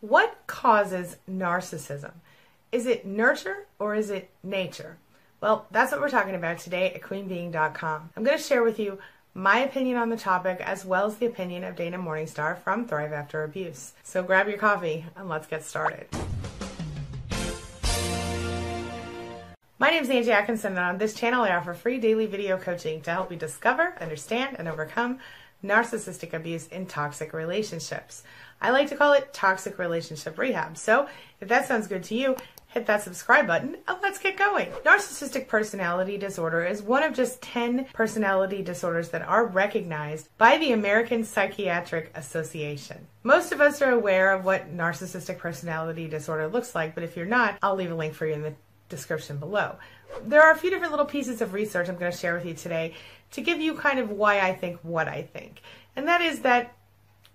[0.00, 2.12] What causes narcissism?
[2.72, 4.96] Is it nurture or is it nature?
[5.42, 8.10] Well, that's what we're talking about today at queenbeeing.com.
[8.16, 8.98] I'm going to share with you
[9.34, 13.12] my opinion on the topic as well as the opinion of Dana Morningstar from Thrive
[13.12, 13.92] After Abuse.
[14.02, 16.06] So grab your coffee and let's get started.
[19.78, 23.02] My name is Angie Atkinson, and on this channel, I offer free daily video coaching
[23.02, 25.18] to help you discover, understand, and overcome
[25.64, 28.22] narcissistic abuse in toxic relationships.
[28.60, 30.76] I like to call it toxic relationship rehab.
[30.76, 31.08] So
[31.40, 32.36] if that sounds good to you,
[32.68, 34.68] hit that subscribe button and let's get going.
[34.84, 40.72] Narcissistic personality disorder is one of just 10 personality disorders that are recognized by the
[40.72, 43.06] American Psychiatric Association.
[43.22, 47.26] Most of us are aware of what narcissistic personality disorder looks like, but if you're
[47.26, 48.54] not, I'll leave a link for you in the
[48.90, 49.76] description below.
[50.24, 52.52] There are a few different little pieces of research I'm going to share with you
[52.52, 52.94] today
[53.30, 55.62] to give you kind of why I think what I think.
[55.96, 56.74] And that is that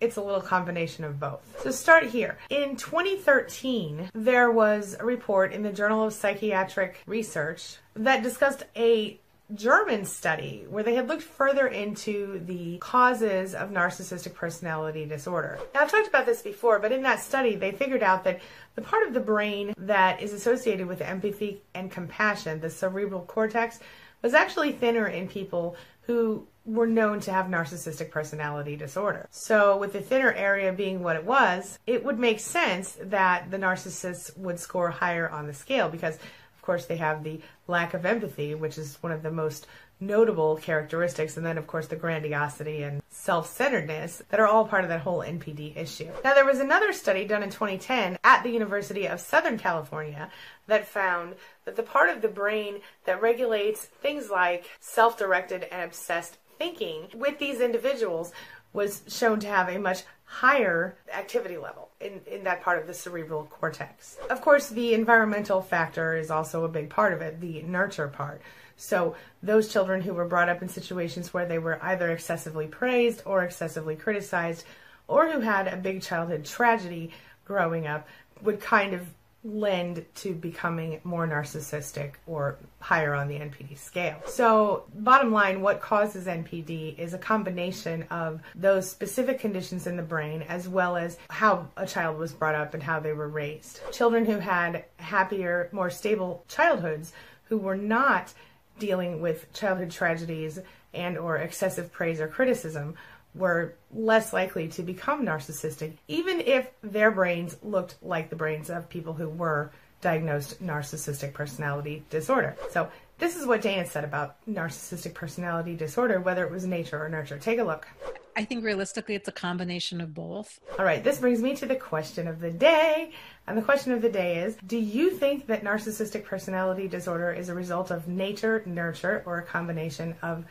[0.02, 1.62] it's a little combination of both.
[1.64, 2.38] So start here.
[2.50, 9.20] In 2013, there was a report in the Journal of Psychiatric Research that discussed a
[9.54, 15.60] German study where they had looked further into the causes of narcissistic personality disorder.
[15.74, 18.42] Now, I've talked about this before, but in that study, they figured out that
[18.74, 23.80] the part of the brain that is associated with empathy and compassion, the cerebral cortex,
[24.24, 29.28] was actually thinner in people who were known to have narcissistic personality disorder.
[29.30, 33.58] So, with the thinner area being what it was, it would make sense that the
[33.58, 36.18] narcissists would score higher on the scale because
[36.66, 39.68] course, they have the lack of empathy, which is one of the most
[40.00, 44.84] notable characteristics, and then, of course, the grandiosity and self centeredness that are all part
[44.84, 46.10] of that whole NPD issue.
[46.24, 50.30] Now, there was another study done in 2010 at the University of Southern California
[50.68, 55.84] that found that the part of the brain that regulates things like self directed and
[55.84, 58.32] obsessed thinking with these individuals
[58.76, 62.94] was shown to have a much higher activity level in, in that part of the
[62.94, 64.18] cerebral cortex.
[64.30, 68.42] Of course, the environmental factor is also a big part of it, the nurture part.
[68.76, 73.22] So, those children who were brought up in situations where they were either excessively praised
[73.26, 74.66] or excessively criticized,
[75.08, 77.12] or who had a big childhood tragedy
[77.46, 78.06] growing up,
[78.42, 79.08] would kind of
[79.46, 84.20] lend to becoming more narcissistic or higher on the NPD scale.
[84.26, 90.04] So, bottom line, what causes NPD is a combination of those specific conditions in the
[90.04, 93.80] brain as well as how a child was brought up and how they were raised.
[93.92, 97.14] Children who had happier, more stable childhoods
[97.44, 98.34] who were not
[98.80, 100.60] dealing with childhood tragedies
[100.94, 102.96] and or excessive praise or criticism
[103.36, 108.90] were less likely to become narcissistic, even if their brains looked like the brains of
[108.90, 112.56] people who were diagnosed narcissistic personality disorder.
[112.72, 117.08] So, this is what Dana said about narcissistic personality disorder, whether it was nature or
[117.08, 117.38] nurture.
[117.38, 117.88] Take a look.
[118.36, 120.60] I think realistically, it's a combination of both.
[120.78, 123.12] All right, this brings me to the question of the day.
[123.48, 127.48] And the question of the day is Do you think that narcissistic personality disorder is
[127.48, 130.44] a result of nature, nurture, or a combination of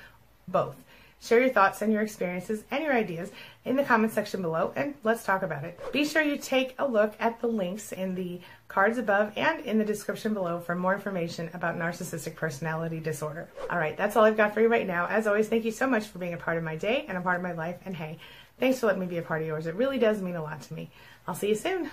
[0.48, 0.76] both?
[1.20, 3.32] Share your thoughts and your experiences and your ideas
[3.64, 5.80] in the comment section below and let's talk about it.
[5.90, 9.78] Be sure you take a look at the links in the cards above and in
[9.78, 13.48] the description below for more information about narcissistic personality disorder.
[13.70, 15.06] All right, that's all I've got for you right now.
[15.06, 17.22] As always, thank you so much for being a part of my day and a
[17.22, 17.76] part of my life.
[17.86, 18.18] And hey,
[18.60, 19.66] thanks for letting me be a part of yours.
[19.66, 20.90] It really does mean a lot to me.
[21.26, 21.90] I'll see you soon.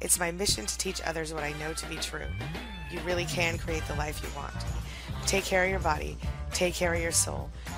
[0.00, 2.26] It's my mission to teach others what I know to be true.
[2.90, 4.54] You really can create the life you want.
[5.26, 6.16] Take care of your body,
[6.52, 7.50] take care of your soul